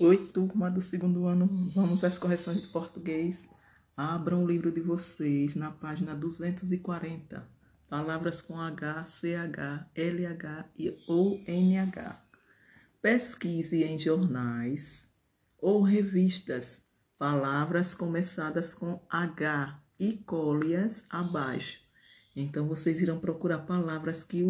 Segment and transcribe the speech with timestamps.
[0.00, 3.48] Oi, turma do segundo ano, vamos às correções de português.
[3.96, 7.44] Abram o livro de vocês na página 240.
[7.88, 10.66] Palavras com H, CH, LH
[11.08, 12.16] ou NH.
[13.02, 15.08] Pesquise em jornais
[15.58, 16.84] ou revistas
[17.18, 21.80] palavras começadas com H e cole-as abaixo.
[22.36, 24.44] Então, vocês irão procurar palavras que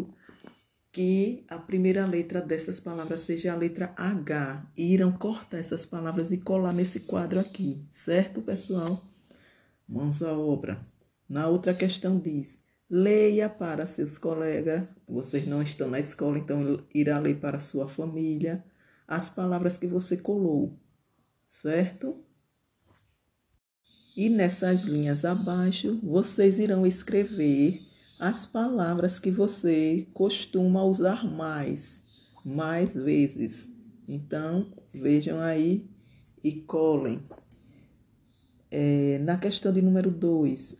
[0.99, 4.67] que a primeira letra dessas palavras seja a letra H.
[4.77, 9.07] E irão cortar essas palavras e colar nesse quadro aqui, certo, pessoal?
[9.89, 10.85] Mãos à obra.
[11.29, 12.59] Na outra questão diz:
[12.91, 14.97] leia para seus colegas.
[15.07, 18.65] Vocês não estão na escola, então irá ler para sua família
[19.07, 20.81] as palavras que você colou,
[21.47, 22.25] certo?
[24.17, 27.88] E nessas linhas abaixo, vocês irão escrever
[28.19, 32.03] as palavras que você costuma usar mais,
[32.45, 33.69] mais vezes.
[34.09, 35.89] Então, vejam aí
[36.43, 37.21] e colhem.
[38.71, 40.77] É, na questão de número 2,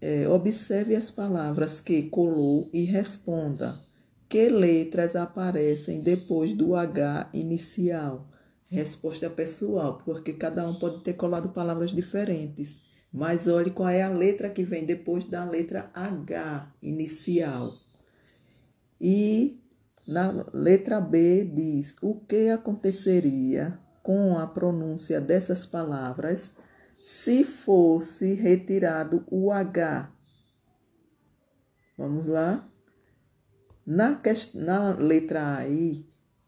[0.00, 3.80] é, observe as palavras que colou e responda
[4.28, 8.28] que letras aparecem depois do H inicial.
[8.68, 12.80] Resposta pessoal, porque cada um pode ter colado palavras diferentes.
[13.12, 17.74] Mas olhe qual é a letra que vem depois da letra H inicial.
[18.98, 19.60] E
[20.06, 26.52] na letra B diz: o que aconteceria com a pronúncia dessas palavras
[27.02, 30.10] se fosse retirado o H?
[31.98, 32.66] Vamos lá?
[33.86, 34.20] Na,
[34.54, 35.64] na letra A,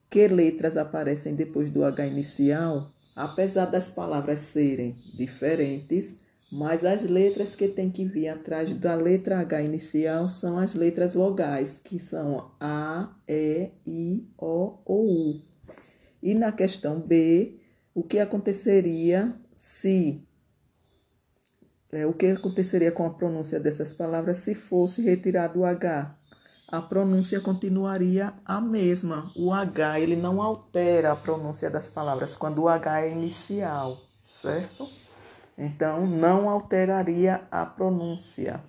[0.09, 2.93] que letras aparecem depois do H inicial?
[3.15, 6.17] Apesar das palavras serem diferentes,
[6.51, 11.15] mas as letras que tem que vir atrás da letra H inicial são as letras
[11.15, 15.43] vogais, que são A, E, I, O ou U.
[16.23, 17.59] E na questão B,
[17.95, 20.27] o que aconteceria se
[21.95, 26.19] é, o que aconteceria com a pronúncia dessas palavras se fosse retirado o H?
[26.67, 29.31] A pronúncia continuaria a mesma.
[29.37, 34.01] O H, ele não altera a pronúncia das palavras quando o H é inicial,
[34.43, 34.89] certo?
[35.57, 38.63] Então, não alteraria a pronúncia.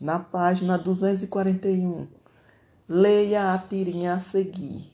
[0.00, 2.08] Na página 241,
[2.88, 4.92] leia a tirinha a seguir.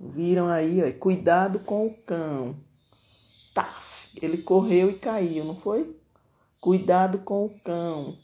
[0.00, 2.56] Viram aí, ó, cuidado com o cão.
[3.54, 3.80] Tá,
[4.20, 5.96] ele correu e caiu, não foi?
[6.60, 8.18] Cuidado com o cão.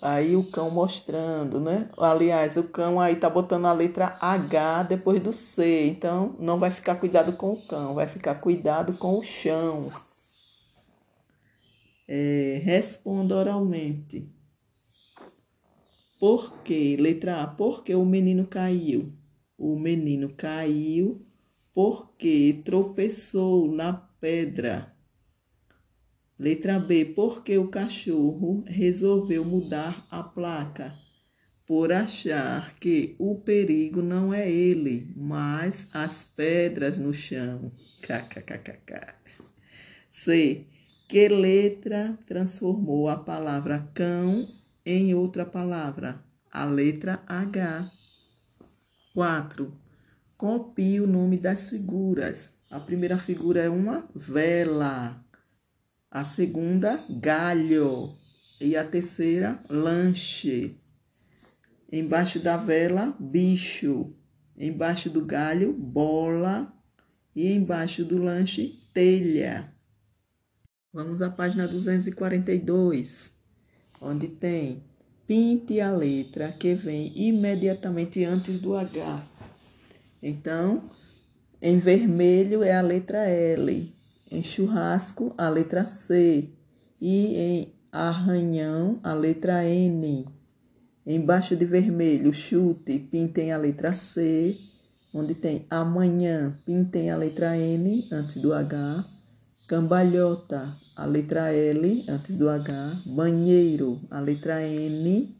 [0.00, 1.88] Aí o cão mostrando, né?
[1.96, 5.86] Aliás, o cão aí tá botando a letra H depois do C.
[5.86, 9.90] Então, não vai ficar cuidado com o cão, vai ficar cuidado com o chão.
[12.06, 14.30] É, responda oralmente.
[16.20, 16.96] Por quê?
[16.98, 17.46] Letra A.
[17.46, 19.12] Por que o menino caiu?
[19.58, 21.26] O menino caiu
[21.74, 24.95] porque tropeçou na pedra.
[26.38, 27.04] Letra B.
[27.04, 30.94] Por que o cachorro resolveu mudar a placa?
[31.66, 37.72] Por achar que o perigo não é ele, mas as pedras no chão.
[38.02, 39.14] KKKKK.
[40.10, 40.66] C.
[41.08, 44.46] Que letra transformou a palavra cão
[44.84, 46.22] em outra palavra?
[46.52, 47.90] A letra H.
[49.14, 49.72] 4.
[50.36, 52.52] Copie o nome das figuras.
[52.70, 55.24] A primeira figura é uma vela.
[56.16, 58.16] A segunda, galho.
[58.58, 60.74] E a terceira, lanche.
[61.92, 64.14] Embaixo da vela, bicho.
[64.56, 66.72] Embaixo do galho, bola.
[67.34, 69.70] E embaixo do lanche, telha.
[70.90, 73.30] Vamos à página 242,
[74.00, 74.82] onde tem
[75.26, 79.22] pinte a letra que vem imediatamente antes do H.
[80.22, 80.88] Então,
[81.60, 83.95] em vermelho é a letra L.
[84.30, 86.50] Em churrasco, a letra C.
[87.00, 90.26] E em arranhão, a letra N.
[91.06, 94.58] Embaixo de vermelho, chute, pintem a letra C.
[95.14, 99.04] Onde tem amanhã, pintem a letra N antes do H.
[99.68, 103.02] Cambalhota, a letra L antes do H.
[103.06, 105.36] Banheiro, a letra N.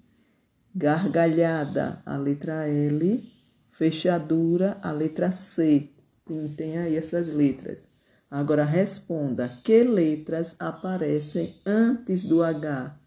[0.75, 3.33] Gargalhada, a letra L.
[3.73, 5.91] Fechadura, a letra C.
[6.25, 7.96] Pintem aí essas letras.
[8.31, 12.99] Agora responda: que letras aparecem antes do H?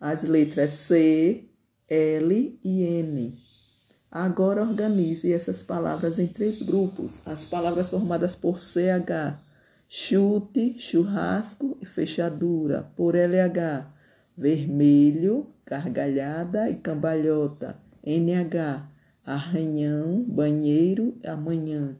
[0.00, 1.48] As letras C,
[1.88, 3.38] L e N.
[4.10, 7.22] Agora organize essas palavras em três grupos.
[7.26, 9.38] As palavras formadas por CH:
[9.88, 12.90] chute, churrasco e fechadura.
[12.96, 13.86] Por LH:
[14.36, 17.76] vermelho, gargalhada e cambalhota.
[18.04, 18.88] NH:
[19.24, 21.96] arranhão, banheiro, amanhã.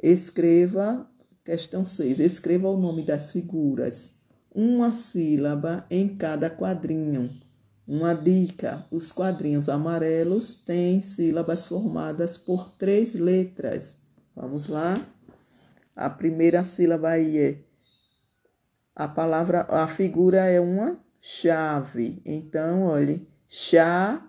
[0.00, 1.08] Escreva,
[1.48, 4.12] questão 6, escreva o nome das figuras.
[4.54, 7.30] Uma sílaba em cada quadrinho.
[7.86, 13.96] Uma dica: os quadrinhos amarelos têm sílabas formadas por três letras.
[14.36, 15.00] Vamos lá?
[15.96, 17.58] A primeira sílaba aí é
[18.94, 22.20] a palavra, a figura é uma chave.
[22.26, 24.20] Então, olhe, chave.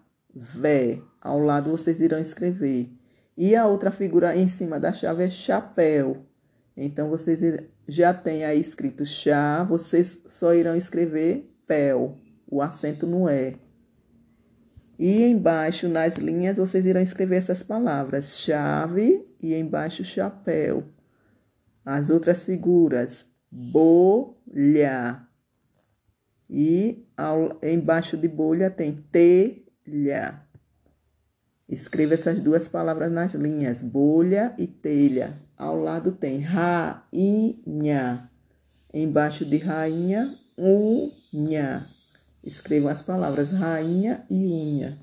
[1.20, 2.90] Ao lado vocês irão escrever.
[3.36, 6.29] E a outra figura em cima da chave é chapéu.
[6.76, 7.42] Então, vocês
[7.88, 12.18] já têm aí escrito chá, vocês só irão escrever pel.
[12.48, 13.56] O acento não é.
[14.98, 20.84] E embaixo, nas linhas, vocês irão escrever essas palavras: chave e embaixo chapéu.
[21.86, 25.26] As outras figuras: bolha.
[26.50, 30.49] E ao, embaixo de bolha tem telha.
[31.70, 35.40] Escreva essas duas palavras nas linhas: bolha e telha.
[35.56, 38.28] Ao lado tem rainha.
[38.92, 41.88] Embaixo de rainha, unha.
[42.44, 44.98] Escrevam as palavras rainha e unha.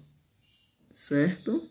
[0.90, 1.70] Certo?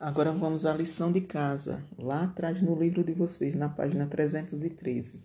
[0.00, 5.22] Agora vamos à lição de casa, lá atrás no livro de vocês, na página 313.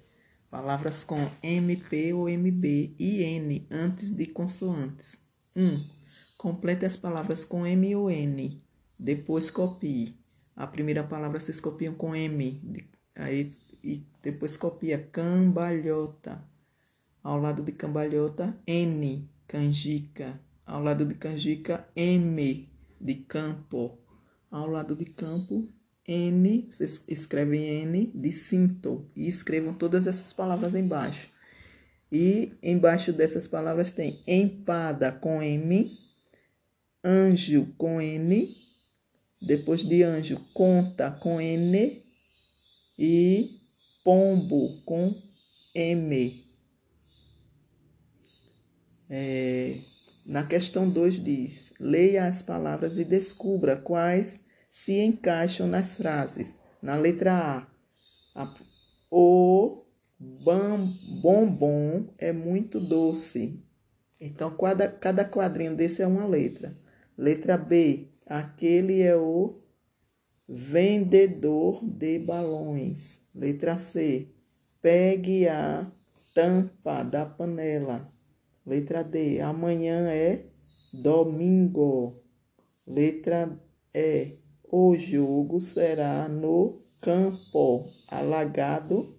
[0.51, 5.17] Palavras com MP ou MB e N antes de consoantes.
[5.55, 5.65] 1.
[5.65, 5.96] Um,
[6.37, 8.61] complete as palavras com M ou N.
[8.97, 10.15] Depois copie.
[10.55, 12.61] A primeira palavra vocês copiam com M.
[13.15, 13.53] Aí,
[13.83, 16.43] e depois copia cambalhota.
[17.23, 20.39] Ao lado de cambalhota, N, canjica.
[20.65, 22.69] Ao lado de canjica, M,
[22.99, 23.97] de campo.
[24.49, 25.67] Ao lado de campo,
[26.07, 31.29] N, vocês escrevem N de cinto e escrevam todas essas palavras embaixo.
[32.11, 35.91] E embaixo dessas palavras tem empada com M,
[37.07, 38.53] anjo com N,
[39.41, 42.03] depois de anjo, conta com N
[42.99, 43.61] e
[44.03, 45.15] pombo com
[45.73, 46.45] M.
[49.09, 49.77] É,
[50.25, 56.53] na questão 2 diz: leia as palavras e descubra quais se encaixam nas frases.
[56.81, 57.67] Na letra
[58.35, 58.53] A, a
[59.09, 59.85] o
[60.19, 60.85] bam,
[61.21, 63.63] bombom é muito doce.
[64.19, 66.75] Então, cada, cada quadrinho desse é uma letra.
[67.17, 69.59] Letra B, aquele é o
[70.47, 73.19] vendedor de balões.
[73.33, 74.27] Letra C,
[74.81, 75.91] pegue a
[76.35, 78.13] tampa da panela.
[78.65, 80.45] Letra D, amanhã é
[80.93, 82.21] domingo.
[82.85, 83.59] Letra
[83.93, 89.17] E, o jogo será no campo alagado.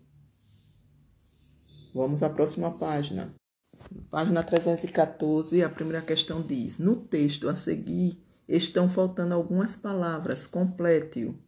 [1.93, 3.38] Vamos à próxima página.
[4.11, 11.39] Página 314, a primeira questão diz: No texto a seguir estão faltando algumas palavras, complete-o.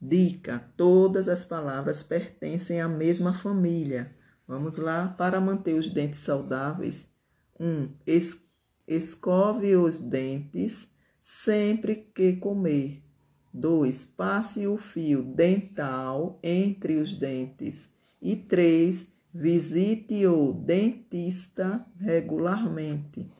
[0.00, 4.14] Dica: todas as palavras pertencem à mesma família.
[4.46, 7.08] Vamos lá, para manter os dentes saudáveis.
[7.58, 7.66] 1.
[7.66, 8.36] Um, es
[8.86, 10.88] escove os dentes
[11.20, 13.02] sempre que comer.
[13.52, 14.06] 2.
[14.06, 17.90] Passe o fio dental entre os dentes.
[18.22, 19.06] E 3.
[19.32, 23.30] Visite o dentista regularmente.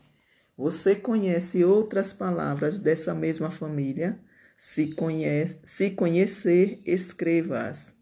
[0.56, 4.18] Você conhece outras palavras dessa mesma família?
[4.58, 7.96] Se, conhece, se conhecer, escreva-as.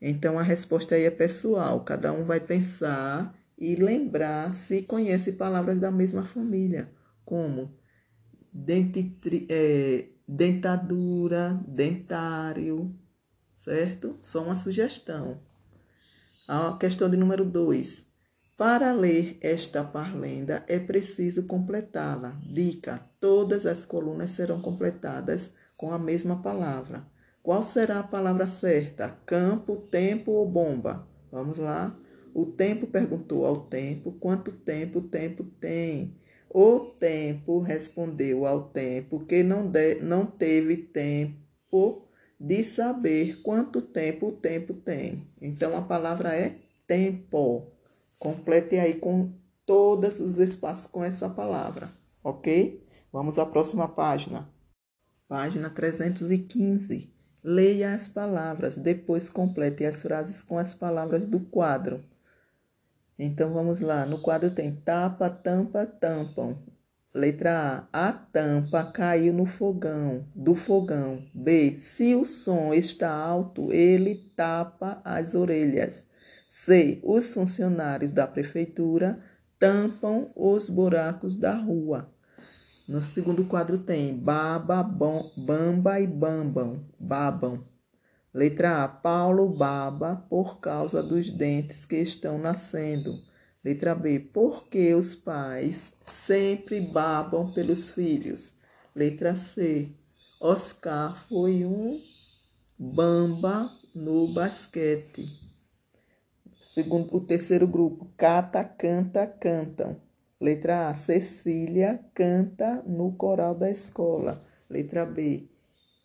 [0.00, 5.78] Então a resposta aí é pessoal, cada um vai pensar e lembrar se conhece palavras
[5.78, 6.90] da mesma família,
[7.24, 7.72] como
[8.52, 12.94] dentitri, é, dentadura, dentário,
[13.64, 14.18] certo?
[14.20, 15.40] Só uma sugestão.
[16.48, 18.04] A questão de número 2.
[18.58, 22.36] Para ler esta parlenda é preciso completá-la.
[22.52, 27.06] Dica: todas as colunas serão completadas com a mesma palavra.
[27.44, 29.08] Qual será a palavra certa?
[29.24, 31.06] Campo, tempo ou bomba?
[31.30, 31.94] Vamos lá.
[32.34, 36.16] O tempo perguntou ao tempo quanto tempo o tempo tem.
[36.50, 42.08] O tempo respondeu ao tempo que não, de, não teve tempo
[42.42, 45.24] de saber quanto tempo o tempo tem.
[45.40, 46.56] Então a palavra é
[46.88, 47.68] tempo.
[48.18, 49.32] Complete aí com
[49.64, 51.88] todos os espaços com essa palavra,
[52.22, 52.84] ok?
[53.12, 54.48] Vamos à próxima página.
[55.28, 57.14] Página 315.
[57.44, 62.02] Leia as palavras, depois complete as frases com as palavras do quadro.
[63.16, 64.04] Então vamos lá.
[64.04, 66.58] No quadro tem tapa, tampa, tampam.
[67.14, 68.08] Letra A.
[68.08, 71.22] A tampa caiu no fogão, do fogão.
[71.34, 71.76] B.
[71.76, 76.06] Se o som está alto, ele tapa as orelhas.
[76.48, 77.00] C.
[77.02, 79.18] Os funcionários da prefeitura
[79.58, 82.10] tampam os buracos da rua.
[82.88, 87.62] No segundo quadro tem baba, bom, bamba e bambam, babam.
[88.32, 88.88] Letra A.
[88.88, 93.31] Paulo baba por causa dos dentes que estão nascendo.
[93.64, 94.18] Letra B.
[94.18, 98.54] Porque os pais sempre babam pelos filhos.
[98.94, 99.88] Letra C.
[100.40, 102.00] Oscar foi um
[102.76, 105.24] bamba no basquete.
[106.60, 110.00] Segundo, o terceiro grupo, cata, canta, cantam.
[110.40, 114.44] Letra A, Cecília canta no coral da escola.
[114.68, 115.48] Letra B,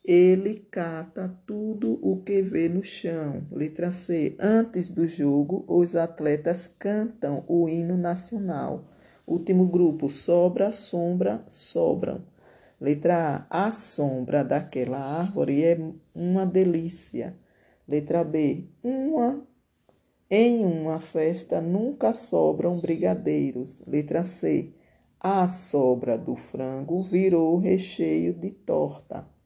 [0.07, 3.45] ele cata tudo o que vê no chão.
[3.51, 4.37] Letra C.
[4.39, 8.85] Antes do jogo, os atletas cantam o hino nacional.
[9.27, 10.07] Último grupo.
[10.07, 12.23] Sobra, sombra, sobram.
[12.79, 13.67] Letra A.
[13.67, 15.77] A sombra daquela árvore é
[16.15, 17.35] uma delícia.
[17.85, 18.63] Letra B.
[18.81, 19.45] Uma
[20.29, 23.81] em uma festa nunca sobram brigadeiros.
[23.85, 24.73] Letra C.
[25.19, 29.36] A sobra do frango virou recheio de torta.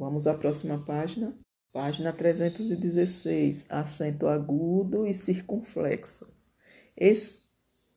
[0.00, 1.34] Vamos à próxima página.
[1.74, 3.66] Página 316.
[3.68, 6.26] Acento agudo e circunflexo.
[6.96, 7.42] Es,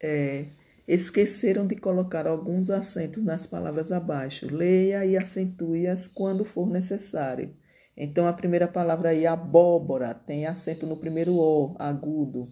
[0.01, 0.47] é,
[0.85, 4.53] esqueceram de colocar alguns acentos nas palavras abaixo.
[4.53, 7.55] Leia e acentue-as quando for necessário.
[7.95, 12.49] Então, a primeira palavra aí, abóbora, tem acento no primeiro O, agudo.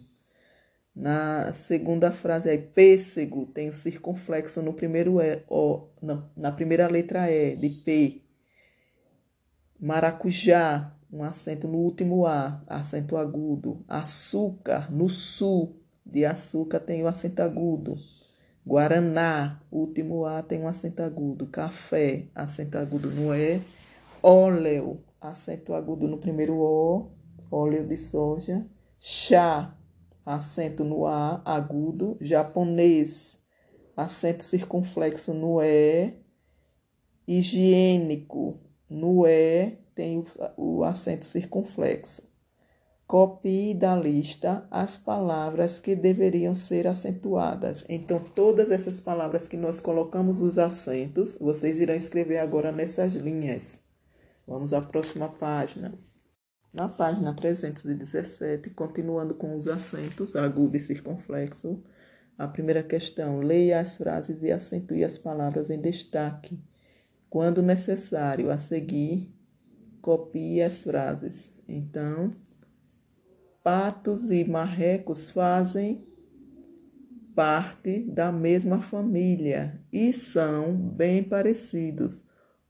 [0.96, 6.88] Na segunda frase aí, pêssego, tem o circunflexo no primeiro E, O, não, na primeira
[6.88, 8.21] letra E, de P.
[9.82, 13.84] Maracujá, um acento no último A, acento agudo.
[13.88, 17.96] Açúcar, no sul de açúcar tem o acento agudo.
[18.64, 21.48] Guaraná, último A tem um acento agudo.
[21.48, 23.60] Café, acento agudo no E.
[24.22, 27.10] Óleo, acento agudo no primeiro O,
[27.50, 28.64] óleo de soja.
[29.00, 29.76] Chá,
[30.24, 32.16] acento no A, agudo.
[32.20, 33.36] Japonês,
[33.96, 36.14] acento circunflexo no E.
[37.26, 38.60] Higiênico,
[38.92, 40.22] no E tem
[40.56, 42.22] o, acento circunflexo.
[43.06, 47.84] Copie da lista as palavras que deveriam ser acentuadas.
[47.88, 53.80] Então, todas essas palavras que nós colocamos os acentos, vocês irão escrever agora nessas linhas.
[54.46, 55.92] Vamos à próxima página.
[56.72, 61.82] Na página 317, continuando com os acentos agudo e circunflexo,
[62.38, 66.58] a primeira questão: leia as frases e acentue as palavras em destaque.
[67.32, 69.34] Quando necessário, a seguir,
[70.02, 71.56] copie as frases.
[71.66, 72.36] Então,
[73.64, 76.06] patos e marrecos fazem
[77.34, 82.22] parte da mesma família e são bem parecidos.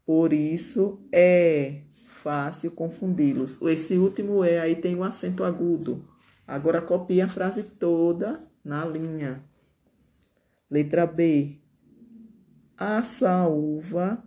[0.07, 3.61] Por isso é fácil confundi-los.
[3.63, 6.09] Esse último é aí tem um acento agudo.
[6.47, 9.43] Agora copie a frase toda na linha.
[10.71, 11.59] Letra B.
[12.79, 14.23] A saúva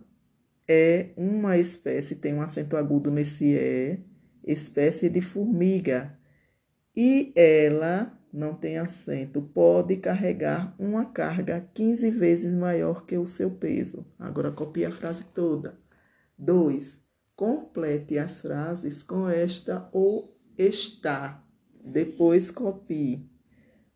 [0.68, 3.98] é uma espécie, tem um acento agudo nesse é,
[4.44, 6.18] espécie de formiga.
[6.94, 13.50] E ela não tem acento, pode carregar uma carga 15 vezes maior que o seu
[13.50, 14.06] peso.
[14.18, 15.78] Agora copie a frase toda.
[16.38, 17.02] 2.
[17.34, 21.42] Complete as frases com esta ou está.
[21.84, 23.30] Depois copie.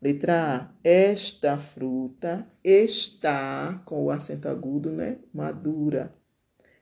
[0.00, 0.74] Letra A.
[0.82, 5.18] Esta fruta está, com o acento agudo, né?
[5.32, 6.14] Madura.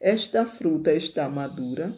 [0.00, 1.93] Esta fruta está madura.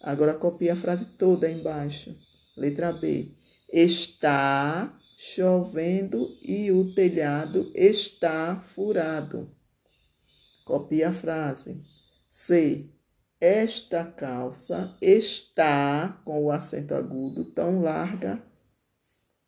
[0.00, 2.14] Agora copie a frase toda embaixo.
[2.56, 3.32] Letra B.
[3.68, 9.50] Está chovendo e o telhado está furado.
[10.64, 11.80] Copie a frase.
[12.30, 12.88] C.
[13.40, 18.40] Esta calça está, com o acento agudo, tão larga.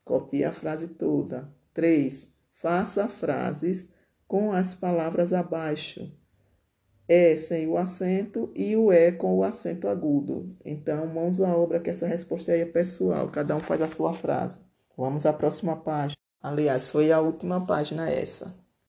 [0.05, 1.49] Copie a frase toda.
[1.73, 2.29] 3.
[2.55, 3.89] Faça frases
[4.27, 6.11] com as palavras abaixo
[7.09, 10.55] é sem o acento e o é com o acento agudo.
[10.65, 14.13] Então, mãos à obra que essa resposta aí é pessoal, cada um faz a sua
[14.15, 14.61] frase.
[14.97, 16.17] Vamos à próxima página.
[16.41, 18.55] Aliás, foi a última página essa.